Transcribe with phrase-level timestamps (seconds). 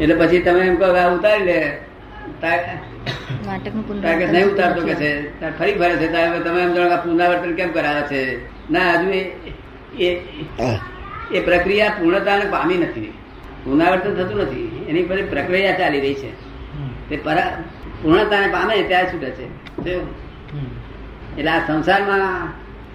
[0.00, 1.78] એટલે પછી તમે એમ કહો કે આ ઉતારી લે.
[4.26, 5.40] નહીં ઉતારતો કે છે?
[5.58, 6.12] ફરી ફરે છે.
[6.12, 8.46] તાર તમે એમ જાણો પુનરાવર્તન કેમ કરાવે છે?
[8.70, 9.30] ના હજુ એ-
[9.98, 10.20] એ
[11.32, 13.14] એ પ્રક્રિયા પૂર્ણતાને પામી નથી.
[13.64, 14.86] પુનરાવર્તન થતું નથી.
[14.88, 16.30] એની પછી પ્રક્રિયા ચાલી રહી છે.
[17.08, 17.16] તે
[18.02, 19.44] પૂર્ણતાને પામે ત્યારે છૂટે છે.
[21.38, 22.48] એટલે આ સંસારમાં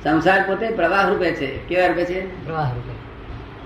[0.04, 1.48] સંસાર પોતે પ્રવાહ રૂપે છે.
[1.48, 2.46] કેવા રૂપે છે?
[2.46, 2.89] પ્રવાહ રૂપે.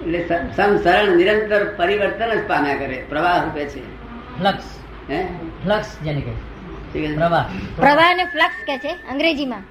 [0.06, 2.98] એટલે સંસરણ નિરંતર પરિવર્તન જ પામ્યા કરે.
[3.10, 3.82] પ્રવાહ રૂપે છે.
[4.40, 4.68] ફ્લક્સ.
[5.10, 5.20] હે?
[5.64, 6.34] ફ્લક્સ જેને કહે
[7.16, 7.46] પ્રવાહ
[7.78, 8.12] પ્રવાહ.
[8.18, 9.64] ને ફ્લક્સ કહે છે અંગ્રેજીમાં.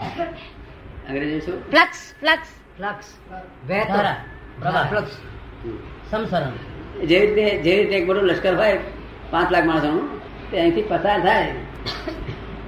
[1.08, 1.58] અંગ્રેજી શું?
[1.70, 2.48] Flux flux.
[2.78, 3.06] ફ્લક્સ.
[3.68, 4.16] ધારા
[4.60, 4.84] પ્રવાહ.
[4.90, 5.12] ફ્લક્સ
[6.10, 6.52] સમસરણ
[7.08, 8.78] જે રીતે જે રીતે એક મોટું લશ્કર હોય
[9.32, 10.06] પાંચ લાખ માણસોનું
[10.50, 11.54] તે અહીંથી પસાર થાય.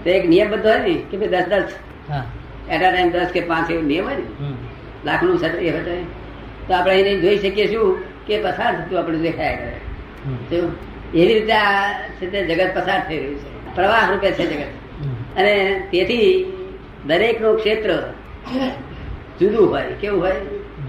[0.04, 1.72] તે એક નિયમબદ્ધ હોય ને કે ભાઈ દસ દસ.
[2.10, 2.24] હા.
[2.68, 4.52] એટ અ ટાઈમ દસ કે પાંચ એવું નિયમ હોય ને
[5.04, 5.96] લાખનું સત્ર એ હોય.
[6.66, 7.88] તો આપણે એને જોઈ શકીએ શું
[8.26, 9.72] કે પસાર થતું આપણે દેખાય કરે.
[11.14, 11.84] એવી રીતે આ
[12.18, 13.48] છે તે જગત પસાર થઈ રહ્યું છે.
[13.76, 14.62] પ્રવાહ રૂપે છે જગત.
[15.38, 15.54] અને
[15.90, 16.28] તેથી
[17.06, 17.90] દરેકનું ક્ષેત્ર
[19.38, 19.92] જુદું હોય.
[20.00, 20.40] કેવું હોય?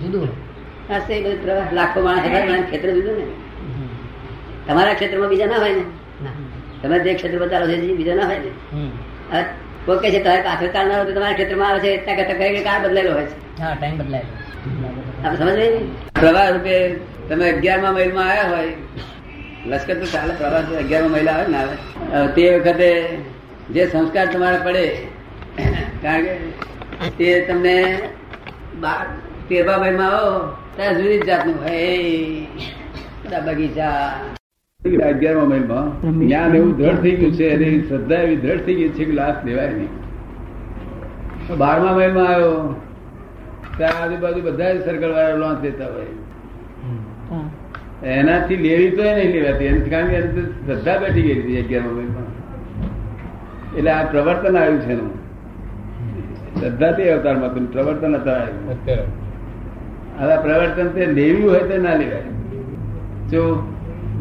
[0.02, 0.30] જુદું
[0.90, 1.67] આ તે બધું પ્રવાહ.
[1.73, 3.26] લાખો માણસ માણસ ક્ષેત્ર જુદું ને.
[4.67, 5.84] તમારા ક્ષેત્રમાં બીજા ના હોય ને?
[6.82, 8.52] તમે જે ક્ષેત્ર બતાવો છો બીજા ના હોય ને.
[9.86, 11.92] કોઈ કહે છે તમારે પાછળ કાર ના હોય તો તમારા ક્ષેત્રમાં આવે છે.
[12.06, 13.38] ત્યાં કરતા કઈ કાર બદલાયેલો હોય છે.
[13.62, 14.26] હા ટાઈમ બદલાય
[16.16, 16.75] પ્રવાહ રૂપે
[17.30, 18.73] તમે અગિયારમાં મહિલમાં આવ્યા હોય
[19.69, 21.75] લશ્કર તો ચાલે પ્રવાસ અગિયારમાં મહિલા આવે ને આવે.
[22.35, 22.89] તે વખતે
[23.75, 24.86] જે સંસ્કાર તમારે પડે
[26.03, 26.33] કારણ કે
[27.17, 27.75] તે તમને
[28.81, 29.03] બાર
[29.49, 30.33] તેરમા મહિલમાં આવો
[30.77, 31.58] ત્યાં જુદી જાતનું
[33.21, 33.99] બધા બગીચા.
[35.09, 39.03] અગિયારમા મહિલમાં જ્ઞાન એવું દ્રઢ થઈ ગયું છે અને શ્રદ્ધા એવી દ્રઢ થઈ ગઈ છે
[39.11, 39.93] કે લાભ લેવાય નહીં.
[41.61, 42.58] બારમા મહિલમાં આવ્યો
[43.78, 46.14] ત્યાં આજુબાજુ બધા જ સર્કલ વાળા લોન્ચ દેતા હોય.
[48.16, 49.67] એનાથી લેવી તો નહીં લેવાતી.
[49.72, 50.17] એનાથી કારણ કે
[50.66, 52.26] શ્રદ્ધા બેઠી ગઈ હતી અગિયારમા
[53.78, 55.14] એટલે આ પ્રવર્તન આવ્યું છે એનું.
[56.60, 57.66] શ્રદ્ધાથી તે અવતારમાં હતું.
[57.72, 58.66] પ્રવર્તન હતા આવ્યું
[60.20, 62.30] આ પ્રવર્તન તે લેવી હોય તો ના લેવાય.
[63.32, 63.42] જો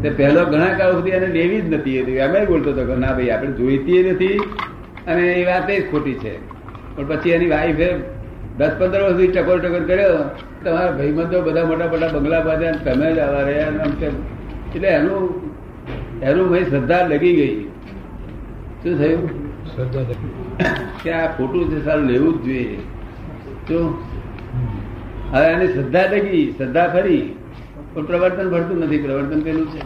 [0.02, 2.18] તે પહેલો ઘણા કાળ સુધી એને લેવી જ નથી હતી.
[2.26, 4.38] અમે બોલતો હતો કે ના ભાઈ આપણે જોઈતી નથી
[5.10, 6.34] અને એ વાત જ ખોટી છે.
[6.96, 7.88] પણ પછી એની વાઈફે
[8.58, 10.18] દસ પંદર વર્ષથી સુધી ટકોર ટકોર કર્યો.
[10.64, 13.66] તમારા ભાઈબંધો બધા મોટા મોટા બંગલા બાંધ્યા તમે જ આવા રહ્યા.
[14.74, 15.40] એટલે એનું
[16.22, 17.64] એનું ભાઈ શ્રદ્ધા લગી ગઈ.
[18.82, 19.44] શું થયું?
[21.02, 22.78] કે આ ખોટું છે સારું લેવું જ જોઈએ.
[23.68, 23.98] શું?
[25.32, 27.36] હવે એની શ્રદ્ધા લગી શ્રદ્ધા ખરી
[27.94, 28.98] પણ પ્રવર્તન ભરતું નથી.
[28.98, 29.82] પ્રવર્તન પેલું છે.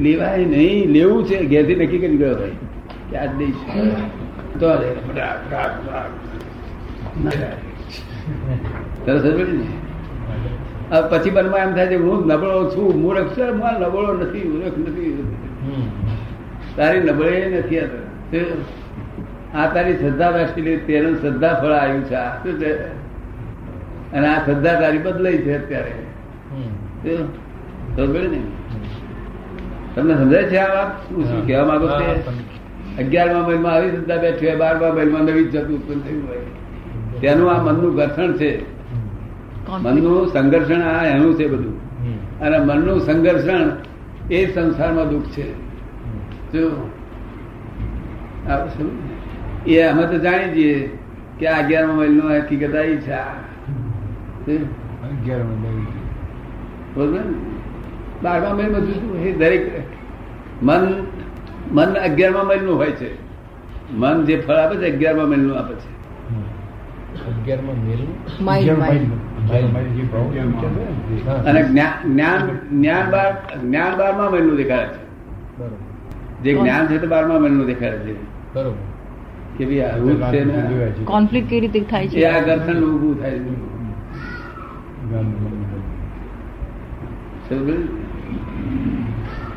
[0.00, 1.46] લેવાય નહીં લેવું છે.
[1.46, 2.50] ઘેરથી નક્કી કરી ગયો ભાઈ.
[3.10, 3.54] કે આજ દઈશ
[4.58, 4.68] તો
[11.10, 15.12] પછી મનમાં એમ થાય છે હું નબળો છું મૂર્ખ છે માં નબળો નથી મૂર્ખ નથી.
[16.76, 17.80] તારી નબળે નથી
[19.54, 22.14] આ તારી શ્રદ્ધા રાખી તેનું શ્રદ્ધા ફળ આવ્યું છે.
[22.14, 22.70] આ શું છે?
[24.12, 25.94] અને આ શ્રદ્ધા તારી બદલાઈ છે અત્યારે?
[28.32, 28.40] ને?
[29.94, 30.90] તમને સમજાય છે આ વાત?
[31.08, 32.08] શું શું કહેવા માંગો છું?
[32.98, 36.46] અગિયારમા મહિલમાં આવી શ્રદ્ધા બેઠી હોય બારમા મહિલમાં નવી જ જતું ઉત્પન્ન થયું હોય.
[37.20, 38.62] તેનું આ મનનું ઘર્ષણ છે.
[39.70, 42.00] મનનું સંઘર્ષણ આ એનું છે બધું.
[42.40, 43.70] અને મનનું સંઘર્ષણ
[44.30, 45.54] એ સંસારમાં દુઃખ છે.
[46.52, 46.90] જો
[49.66, 50.98] એ અમે તો જાણી જઈએ
[51.38, 53.10] કે અગિયારમા અગિયારમા મહિલનો હકીકત આવી છે.
[54.46, 54.58] ને?
[58.22, 59.72] બારમા મહિલમાં જુદું એ દરેક
[60.62, 61.06] મન
[61.72, 63.14] મન અગિયારમા મહિલનું હોય છે.
[63.92, 66.03] મન જે ફળ આપે છે અગિયારમા મહિલનું આપે છે.
[71.46, 72.38] અને જ્ઞાન જ્ઞાન
[72.80, 75.04] જ્ઞાન બાર જ્ઞાન બારમા દેખાડે છે.
[76.42, 78.12] જે જ્ઞાન છે તે બારમા મહિલનું દેખાડે છે.
[79.58, 80.44] કે ભાઈ આવું જ છે.
[80.44, 82.24] ને કોન્ફ્લિક્ટ કેવી રીતે થાય છે?
[82.24, 83.64] આ ઘર્ષણ ઊભું થાય છે.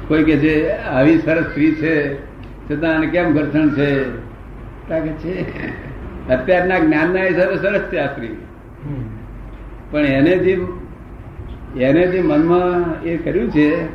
[0.07, 2.15] કોઈ કે છે આવી સરસ સ્ત્રી છે
[2.69, 4.03] છતાં આને કેમ ઘર્ષણ છે?
[4.99, 5.45] કે છે.
[6.29, 8.07] અત્યારના જ્ઞાનના હિસાબે સરસ છે આ
[9.91, 10.67] પણ એને જે
[11.83, 13.85] એને જે મનમાં એ કર્યું છે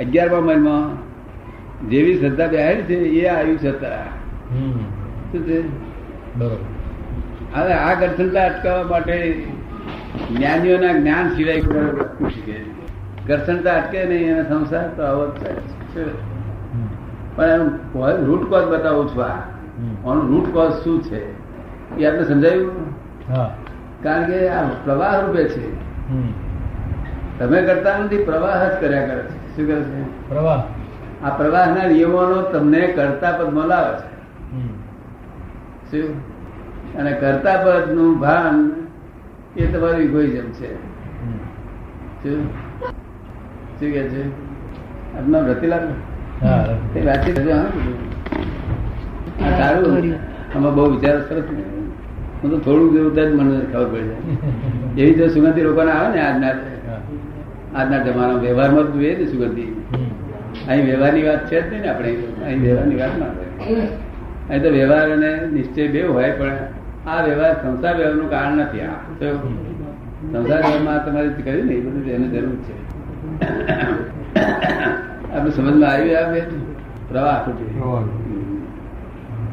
[0.00, 1.04] અગિયારમા મનમાં
[1.90, 3.70] જેવી શ્રદ્ધા બેહાડી છે એ આવ્યું છે
[5.32, 5.58] શું છે?
[7.54, 9.46] હવે આ ઘર્ષણતા અટકાવવા માટે
[10.30, 12.56] જ્ઞાનીઓના જ્ઞાન સિવાય શીખે
[13.26, 16.04] ઘર્ષણતા અટકે નહીં અને સંસાર તો આવો જ છે.
[17.36, 19.28] પણ એનું રૂટ કોઝ બતાવું છું આ.
[20.04, 21.43] આનું રૂટ કોઝ શું છે?
[21.98, 22.72] એ આપણે સમજાયું?
[24.02, 25.64] કારણ કે આ પ્રવાહ રૂપે છે.
[27.38, 29.36] તમે કરતા નથી પ્રવાહ જ કર્યા કરે છે.
[29.56, 30.00] શું કરે છે?
[30.28, 30.60] પ્રવાહ.
[31.24, 34.08] આ પ્રવાહના નિયમોનો તમને કરતા પદમાં લાવે છે.
[35.90, 36.08] શું?
[36.98, 38.56] અને કરતા પદનું ભાન
[39.56, 40.70] એ તમારું ઇગોઇઝમ છે.
[42.22, 42.40] શું?
[43.78, 44.22] શું કે છે?
[45.16, 45.86] આપનું રતિલાલ
[46.42, 46.64] હા
[46.96, 47.38] એ વાતચીત
[49.58, 50.14] સારું.
[50.56, 51.46] આમાં બહુ વિચાર સરસ
[52.44, 54.20] હું તો થોડું જેવું જ મને ખબર પડી જાય.
[55.00, 56.54] એવી જો સુગંધી લોકોને આવે ને આજના
[57.74, 59.70] આજના જમાના વ્યવહારમાં તો જોઈએ ને સુગંધી.
[60.68, 62.10] અહીં વ્યવહારની વાત છે જ નહીં ને આપણે.
[62.44, 63.86] અહીં વ્યવહારની વાત ના થાય
[64.48, 66.58] અહીં તો વ્યવહાર અને નિશ્ચય બે હોય પણ
[67.06, 68.82] આ વ્યવહાર સંસાર વ્યવહારનું કારણ નથી.
[68.82, 69.26] આ તો
[70.32, 72.74] સંસાર વ્યવહારમાં તમારે જે કહ્યું ને એ બધું એને જરૂર છે.
[75.32, 76.40] આપણે સમજમાં આવ્યું આ બે?
[77.08, 77.38] પ્રવાહ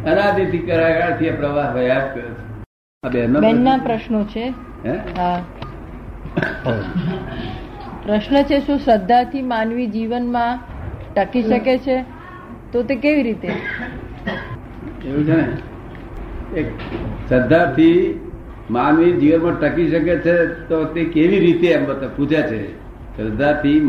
[0.05, 2.50] અનાદિથી કરાયાથી આ પ્રવાહ વયા કર્યો છે.
[3.03, 3.39] બેનનો?
[3.83, 4.53] પ્રશ્નો છે.
[8.05, 10.59] પ્રશ્ન છે શું શ્રદ્ધાથી માનવી જીવનમાં
[11.15, 11.95] ટકી શકે છે?
[12.71, 13.47] તો તે કેવી રીતે?
[15.05, 16.63] એવું છે ને?
[17.27, 18.19] શ્રદ્ધાથી
[18.69, 20.35] માનવી જીવનમાં ટકી શકે છે
[20.67, 22.61] તો તે કેવી રીતે એમ બધા પૂછે છે?
[23.17, 23.79] શ્રદ્ધાથી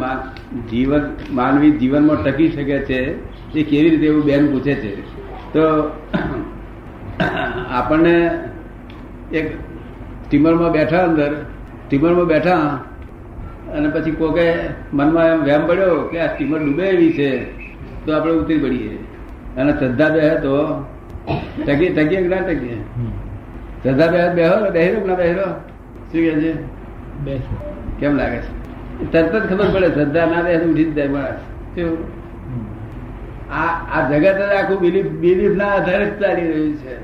[0.70, 3.00] જીવન માનવી જીવનમાં ટકી શકે છે
[3.52, 4.94] તે કેવી રીતે એવું બેન પૂછે છે?
[5.52, 5.64] તો
[7.70, 8.16] આપણને
[9.32, 9.46] એક
[10.24, 11.32] સ્ટીમરમાં બેઠા અંદર
[11.84, 12.64] સ્ટીમરમાં બેઠા
[13.74, 14.46] અને પછી કોકે
[14.92, 17.28] મનમાં એમ વહેમ પડ્યો કે આ સ્ટીમર ડૂબે એવી છે
[18.04, 18.94] તો આપણે ઉતરી પડીએ.
[19.56, 20.54] અને શ્રદ્ધા બે તો
[21.64, 22.78] ટકી ટકીએ ના ટકીએ.
[23.82, 25.48] શ્રદ્ધા બે બેહો બેહરો ના બેહેરો?
[26.10, 26.52] શું કે છે?
[27.24, 27.54] બેસો
[28.00, 28.50] કેમ લાગે છે?
[29.12, 31.40] તરત જ ખબર પડે શ્રદ્ધા ના બેસે ઉઠી જ જાય માણસ
[33.52, 36.94] આ આ જગત આખું બિલીફ બિલીફ ના આધારે જ ચાલી રહ્યું છે?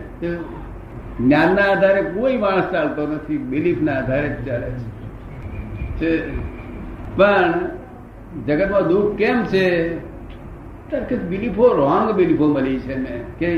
[1.20, 4.70] જ્ઞાનના આધારે કોઈ માણસ ચાલતો નથી બિલીફ ના આધારે જ ચાલે
[5.96, 6.10] છે.
[7.16, 7.54] પણ
[8.46, 9.66] જગતમાં દુઃખ કેમ છે?
[11.28, 13.48] બિલીફો રોંગ બિલીફો મળી છે મેં કે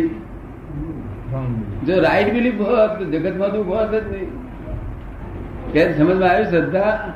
[1.87, 4.31] જો રાઈટ બિલીફ હોત તો જગતમાં દુઃખ હોત જ નહીં.
[5.73, 6.51] કે સમજમાં આવ્યું?
[6.51, 7.15] શ્રદ્ધા,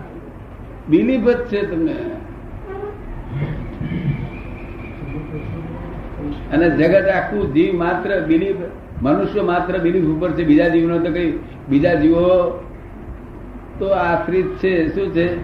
[0.88, 1.96] બિલીફ જ છે તમને.
[6.52, 8.56] અને જગત આખું જીવ માત્ર બિલીફ.
[9.02, 11.38] મનુષ્ય માત્ર બિલીફ ઉપર છે બીજા જીવનો તો કઈ
[11.68, 12.64] બીજા જીવો
[13.78, 15.36] તો આશ્રિત છે શું છે?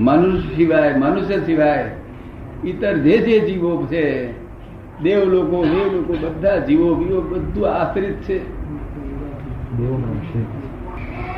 [0.00, 1.90] મનુષ્ય સિવાય મનુષ્ય સિવાય
[2.64, 4.32] ઇતર જે જે જીવો છે
[5.02, 8.40] દેવ લોકો હે લોકો બધા જીવો બીવો બધું આશ્રિત છે.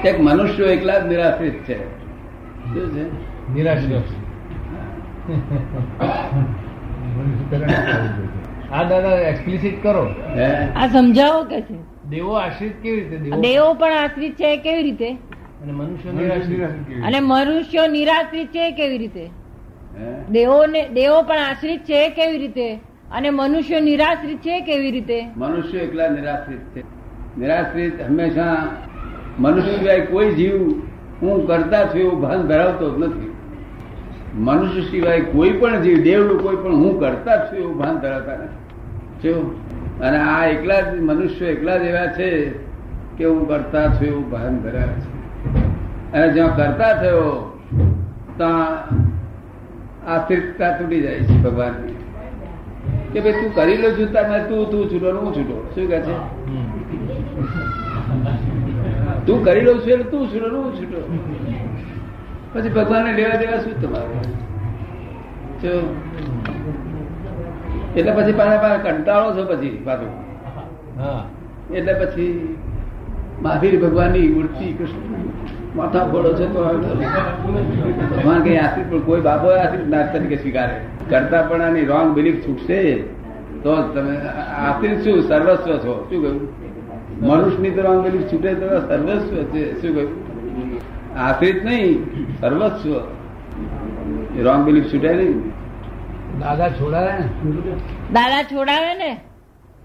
[0.09, 1.79] એક મનુષ્ય એકલા જ નિરાશ્રિત છે.
[2.75, 3.05] શું છે?
[3.53, 4.03] નિરાશ્રય.
[8.73, 10.15] આ દાદા એક્સપ્લિસિટ કરો.
[10.76, 12.09] આ સમજાવો કે છે?
[12.11, 13.17] દેવો આશ્રિત કેવી રીતે?
[13.17, 15.09] દેવો દેવો પણ આશ્રિત છે કેવી રીતે?
[15.62, 16.61] અને મનુષ્ય નિરાશ્રિત
[17.05, 19.31] અને મનુષ્યો નિરાશ્રિત છે કેવી રીતે?
[20.31, 22.75] દેવોને દેવો પણ આશ્રિત છે કેવી રીતે?
[23.12, 25.26] અને મનુષ્યો નિરાશ્રિત છે કેવી રીતે?
[25.37, 26.81] મનુષ્ય એકલા નિરાશ્રિત છે.
[27.38, 28.67] નિરાશ્રિત હંમેશા
[29.38, 30.82] મનુષ્ય કોઈ જીવ
[31.23, 33.38] હું કરતા છું એવું ભાન ધરાવતો જ નથી.
[34.34, 38.32] મનુષ્ય સિવાય કોઈ પણ જીવ દેવનું કોઈ પણ હું કરતા જ છું એવું ભાન ધરાવતા
[38.32, 39.50] નથી.
[40.00, 42.50] અને આ એકલા જ મનુષ્ય એકલા જ એવા છે
[43.19, 45.10] કે હું કરતા છું એવું ભાન ધરાવે છે.
[46.12, 47.60] અને જ્યાં કરતા થયો
[48.36, 48.76] ત્યાં
[50.10, 51.94] આશ્રિતતા તૂટી જાય છે ભગવાનની.
[53.12, 55.73] કે ભાઈ તું કરી લો છું તમે તું તું છૂટો હું છૂટો.
[55.75, 56.14] શું કહે છે?
[59.26, 61.00] તું કરી લો છું એટલે તું છૂટો હું છૂટો.
[62.52, 64.17] પછી ભગવાનને લેવા દેવા શું તમારે?
[67.97, 70.12] એટલે પછી પાછા પાછા કંટાળો છો પછી પાછું.
[71.78, 72.28] એટલે પછી
[73.43, 75.02] મહાવીર ભગવાનની મૂર્તિ કૃષ્ણ
[75.76, 76.61] માથા ફોડો છે તો
[78.17, 80.76] ભગવાન કઈ આશ્રિત પણ કોઈ બાબો આશ્રિત નાથ તરીકે સ્વીકારે.
[81.11, 82.78] કરતા પણ રોંગ બિલીફ છૂટશે
[83.62, 84.14] તો તમે
[84.67, 85.17] આશ્રિત શું?
[85.28, 85.95] સર્વસ્વ છો.
[86.11, 86.43] શું કહ્યું?
[87.28, 89.62] મનુષ્યની તો રોંગ બિલીફ છૂટે તો સર્વસ્વ છે.
[89.83, 90.12] શું કહ્યું?
[91.17, 92.07] આશ્રિત નહીં.
[92.41, 93.03] સર્વસ્વ.
[94.43, 95.53] રોંગ બિલીફ છૂટાય નહીં.
[96.38, 97.29] દાદા છોડાવે ને?
[98.12, 99.21] દાદા છોડાવે ને?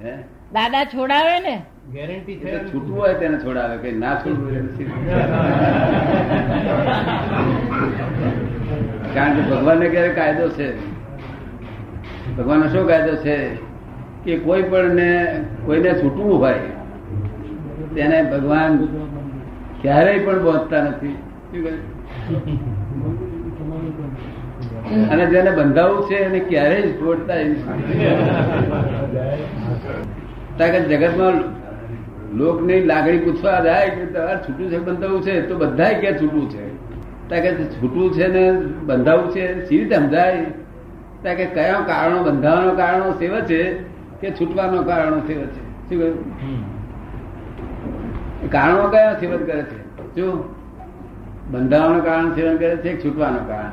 [0.04, 0.18] હે?
[0.54, 1.62] દાદા છોડાવે ને?
[1.94, 2.40] ગેરંટી
[2.72, 4.54] છૂટવું હોય તેને છોડાવે કે ના છૂટવું.
[9.14, 10.74] કારણ કે ભગવાનને ક્યારે કાયદો છે?
[12.38, 13.58] ભગવાનનો શું કાયદો છે?
[14.26, 16.58] કે કોઈ પણ ને કોઈને છૂટવું હોય
[17.96, 18.88] તેને ભગવાન
[19.84, 21.16] ક્યારેય પણ પહોંચતા નથી.
[25.12, 27.38] અને જેને બંધાવું છે એને ક્યારેય જ છોડતા
[30.72, 31.36] કે જગતમાં
[32.38, 36.66] લોકની લાગણી પૂછવા જાય કે તમારે છૂટું છે બંધાવું છે તો બધા કે છૂટું છે.
[37.42, 38.44] કે છૂટું છે ને
[38.90, 40.46] બંધાવું છે સી રીતે સમજાય?
[41.22, 43.62] ત્યાં કે કયા કારણો બંધાવાનો કારણો સેવા છે
[44.22, 45.62] કે છૂટવાનો કારણો સેવા છે?
[45.90, 46.18] શું કહ્યું?
[48.52, 49.96] કારણો કયા સેવન કરે છે?
[50.16, 50.56] જો
[51.52, 53.70] બંધાવાનું કારણ સેવન કરે છે છૂટવાનું કારણ.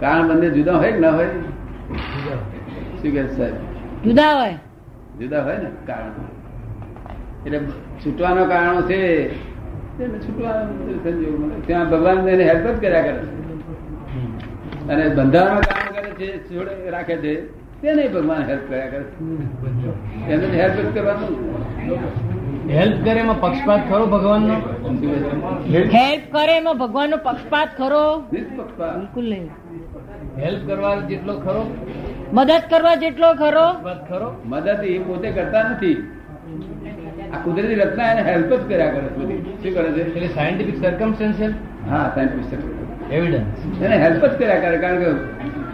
[0.00, 1.26] કારણ બંને જુદા હોય કે ના હોય?
[1.26, 3.54] શું કે સાહેબ?
[4.04, 4.54] જુદા હોય.
[5.18, 6.10] જુદા હોય ને કારણ.
[7.46, 7.58] એટલે
[8.06, 9.28] છૂટવાનો કારણો છે.
[11.66, 13.48] ત્યાં ભગવાન એને હેલ્પ જ કર્યા કરે છે.
[14.88, 17.40] અને બંધાવાનો કારણ કરે છે છોડે રાખે છે
[17.80, 19.18] તેને ભગવાન હેલ્પ કર્યા કરે છે.
[20.30, 22.37] એને હેલ્પ જ કરવાનું.
[22.66, 24.54] હેલ્પ કરે એમાં પક્ષપાત ખરો ભગવાનનો?
[25.76, 28.18] હેલ્પ કરે એમાં ભગવાનનો પક્ષપાત ખરો?
[28.32, 29.50] બિલકુલ નહીં.
[30.38, 31.74] હેલ્પ કરવા જેટલો ખરો?
[32.32, 33.72] મદદ કરવા જેટલો ખરો?
[34.08, 34.34] ખરો?
[34.44, 35.96] મદદ એ પોતે કરતા નથી.
[37.34, 39.36] આ કુદરતી રચના એને હેલ્પ જ કર્યા કરે છે બધી.
[39.36, 40.00] શું કરે છે?
[40.00, 41.54] એટલે સાયન્ટિફિક સર્કમસ્ટન્સિયલ
[41.90, 45.10] હા સાયન્ટિફિક એવિડન્સ એને હેલ્પ જ કર્યા કરે કારણ કે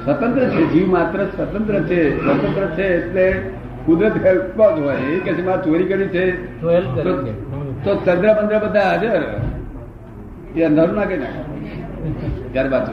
[0.05, 0.73] સ્વતંત્ર છે.
[0.73, 2.01] જીવ માત્ર સ્વતંત્ર છે.
[2.25, 3.43] સ્વતંત્ર છે એટલે
[3.87, 4.97] કુદરત હેલ્પ જ હોય.
[5.15, 6.25] એ કે છે મારે ચોરી કરી છે.
[6.61, 7.33] તો હેલ્પ કરે તો છે
[7.85, 9.23] તો ચંદ્ર બંદ્ર બધા હાજર.
[10.57, 11.41] એ અંધારું નાખી નાખે
[12.53, 12.93] ત્યાર બાજુ.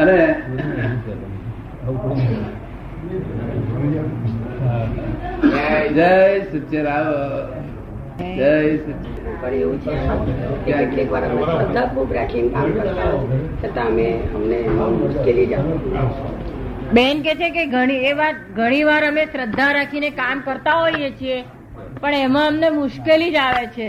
[0.00, 0.16] અને
[5.96, 6.10] જય
[6.50, 7.08] સચ્ચરાવ
[8.36, 8.52] જય
[10.66, 13.12] કેટલીક વાર શ્રદ્ધા ખૂબ રાખીને કામ કરતા
[13.60, 14.58] છતાં અમે અમને
[15.00, 15.52] મુશ્કેલી જ
[16.94, 21.10] બેન કે છે કે ઘણી એ વાત ઘણી વાર અમે શ્રદ્ધા રાખીને કામ કરતા હોઈએ
[21.20, 21.38] છીએ
[22.00, 23.88] પણ એમાં અમને મુશ્કેલી જ આવે છે.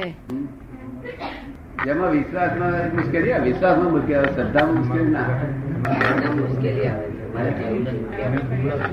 [1.85, 3.45] જેમાં વિશ્વાસમાં મુશ્કેલી આવે?
[3.49, 4.33] વિશ્વાસમાં મુશ્કેલી આવે?
[4.35, 7.51] શ્રદ્ધામાં મુશ્કેલી ના મુશ્કેલી આવે મારે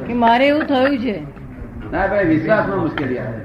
[0.06, 1.16] કે મારે એવું થયું છે.
[1.92, 3.40] ના ભાઈ વિશ્વાસમાં મુશ્કેલી આવે.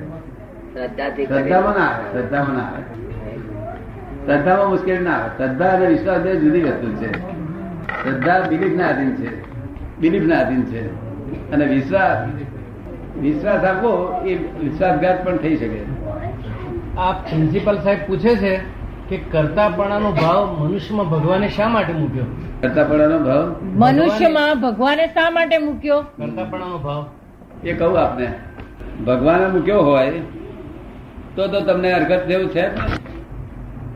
[1.26, 2.84] શ્રદ્ધામાં ના આવે શ્રદ્ધામાં ના આવે.
[4.26, 5.36] શ્રદ્ધામાં મુશ્કેલી ના આવે.
[5.38, 7.10] શ્રદ્ધા અને વિશ્વાસ બે જુદી વસ્તુ છે.
[8.04, 9.30] શ્રદ્ધા બિલીફ ના આધીન છે.
[10.00, 10.82] બિલીફ ના આધીન છે.
[11.52, 12.18] અને વિશ્વાસ
[13.22, 13.92] વિશ્વાસ આપવો
[14.26, 15.80] એ વિશ્વાસઘાત પણ થઈ શકે.
[16.98, 18.54] આ પ્રિન્સિપલ સાહેબ પૂછે છે
[19.10, 22.28] કે કરતાપણાનો ભાવ મનુષ્યમાં ભગવાને શા માટે મૂક્યો?
[22.62, 23.56] કરતાપણાનો ભાવ?
[23.76, 26.00] મનુષ્યમાં ભગવાને શા માટે મૂક્યો?
[26.18, 27.06] કરતાપણાનો ભાવ.
[27.64, 28.28] એ કહું આપને.
[29.08, 30.12] ભગવાને મૂક્યો હોય
[31.36, 32.64] તો તો તમને હરકત જેવું છે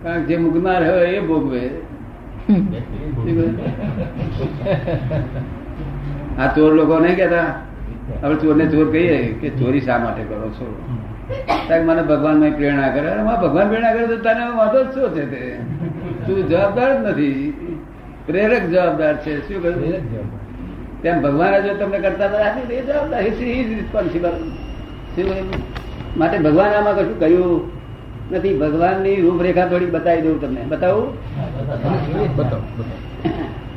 [0.03, 1.63] કારણ કે જે મૂકનાર હોય એ ભોગવે.
[6.39, 7.43] આ ચોર લોકો નહીં કેતા
[8.23, 10.79] આપણે ચોરને ચોર કહીએ કે ચોરી શા માટે કરો છો?
[11.85, 13.23] મને ભગવાનમાં પ્રેરણા કરે.
[13.47, 15.59] ભગવાન પ્રેરણા કરે તો તને વાંધો જ શું છે તે?
[16.27, 17.53] તું જવાબદાર જ નથી.
[18.25, 19.47] પ્રેરક જવાબદાર છે.
[19.47, 21.01] શું કહ્યું?
[21.01, 22.25] તેમ ભગવાન જો તમને કરતા
[22.69, 24.31] એ જવાબદાર ઇઝ રિસ્પોન્સિબલ
[26.17, 27.71] માટે ભગવાન આમાં કશું કહ્યું
[28.31, 28.57] નથી.
[28.57, 30.65] ભગવાનની રૂપરેખા થોડી બતાવી દઉં તમને.
[30.67, 31.13] બતાવું.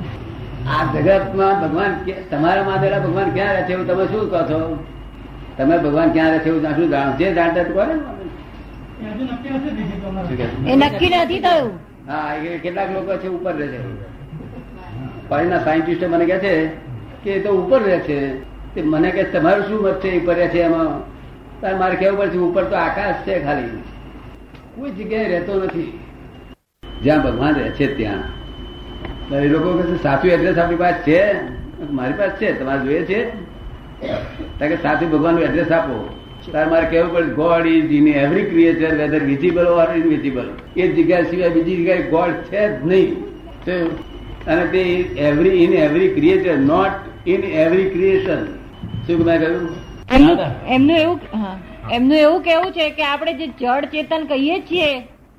[0.69, 4.85] આ જગતમાં ભગવાન કે- તમારા માદેલા ભગવાન ક્યાં રહે છે એવું તમે શું કહો છો?
[5.57, 7.13] તમે ભગવાન ક્યાં રહે છે એવું શું જાણો?
[7.17, 7.95] જે જાણતા કહો ને
[10.73, 11.71] એ નક્કી નથી થયું
[12.09, 13.79] હા એ કેટલાક લોકો છે ઉપર રહે છે.
[15.29, 16.67] પાણીના સાયન્ટિસ્ટો મને કહે છે
[17.25, 18.43] કે એ તો ઉપર રહે છે.
[18.75, 21.03] તે મને કે તમારું શું મત છે એ ઉપર રહે છે એમાં?
[21.61, 23.83] તારે મારે કેવું પડશે ઉપર તો આકાશ છે ખાલી.
[24.75, 25.99] કોઈ જગ્યાએ રહેતો નથી.
[27.03, 28.44] જ્યાં ભગવાન રહે છે ત્યાં.
[29.33, 31.21] એ લોકો સાચું એડ્રેસ આપણી પાસે છે?
[31.91, 33.21] મારી પાસે છે તમારે જોઈએ છે.
[34.59, 35.97] કારણ કે સાચું ભગવાનનું એડ્રેસ આપો.
[36.53, 41.29] તારે મારે કેવું પડે God is in every creature whether visible or invisible એ જગ્યા
[41.31, 43.11] સિવાય બીજી જગ્યાએ ગોડ છે જ નહીં.
[44.47, 44.83] અને તે
[45.29, 48.43] every in every creature not in every creation
[49.07, 49.65] શું મેં કહ્યું?
[50.13, 51.19] એમનું એવું
[51.93, 54.91] એમનું એવું કેવું છે કે આપણે જે જળ ચેતન કહીએ છીએ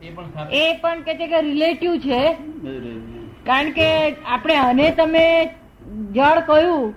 [0.01, 0.51] એ પણ સાચું.
[0.51, 2.22] એ પણ કે છે કે રિલેટિવ છે.
[3.45, 3.87] કારણ કે
[4.25, 5.25] આપણે અને તમે
[6.13, 6.93] જળ કહ્યું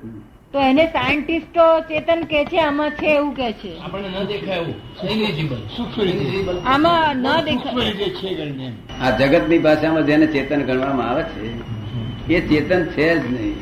[0.52, 3.72] તો એને સાયન્ટિસ્ટો ચેતન કે છે આમાં છે એવું કે છે.
[3.80, 4.74] આપણને ન દેખાયું
[6.66, 7.92] આમાં ન દેખાય.
[9.02, 13.56] આ જગતની ભાષામાં જેને ચેતન ગણવામાં આવે છે એ ચેતન છે જ નહીં.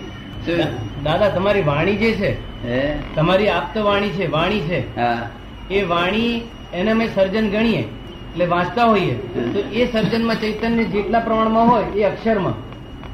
[1.03, 2.31] દાદા તમારી વાણી જે છે
[2.65, 2.81] હે?
[3.15, 4.81] તમારી આપતો વાણી છે વાણી છે.
[4.97, 5.29] હા.
[5.71, 6.43] એ વાણી
[6.75, 9.15] એને અમે સર્જન ગણીએ એટલે વાંચતા હોઈએ
[9.55, 12.55] તો એ સર્જનમાં ચૈતન્ય જેટલા પ્રમાણમાં હોય એ અક્ષરમાં.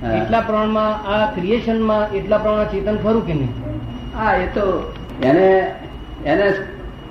[0.02, 3.52] એટલા પ્રમાણમાં આ ક્રિએશનમાં એટલા પ્રમાણમાં ચેતન ખરું કે નહીં?
[4.16, 5.66] હા એ તો એને
[6.24, 6.46] એને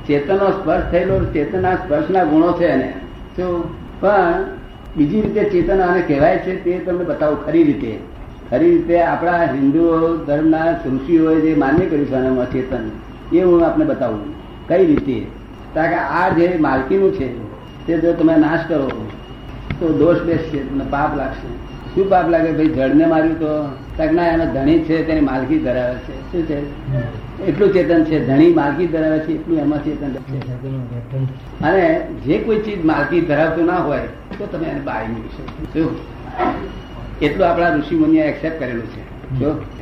[0.07, 2.93] ચેતનનો સ્પર્શ થયેલો ચેતનના સ્પર્શના ગુણો છે એને.
[3.35, 3.69] તો
[4.01, 4.43] પણ
[4.97, 7.99] બીજી રીતે ચેતન આને કહેવાય છે તે તમને બતાવું ખરી રીતે.
[8.49, 12.91] ખરી રીતે આપણા હિન્દુઓ ધર્મના ઋષિઓએ જે માન્ય કર્યું છે આનામાં ચેતન
[13.31, 14.35] એ હું આપને બતાવું.
[14.67, 15.27] કઈ રીતે?
[15.73, 17.35] કારણ કે આ જે માલકીનું છે
[17.87, 18.87] તે જો તમે નાશ કરો
[19.79, 21.47] તો દોષ બેસશે તમને પાપ લાગશે.
[21.95, 22.51] શું પાપ લાગે?
[22.51, 23.65] ભાઈ, જળને માર્યું તો?
[23.97, 26.31] તક ના એનો ધણી છે, તેની માલકી ધરાવે છે.
[26.31, 26.59] શું છે?
[27.45, 28.27] એટલું ચેતન છે.
[28.27, 30.07] ધણી માલકી ધરાવે છે, એટલું એમાં ચેતન
[31.67, 33.99] અને જે કોઈ ચીજ માલકી ધરાવતું ના હોય,
[34.37, 35.97] તો તમે એને બાળી મૂકી શકો શું?
[37.21, 39.29] એટલું આપણા ઋષિ મુનિએ એક્સેપ્ટ કરેલું છે.
[39.39, 39.80] જો?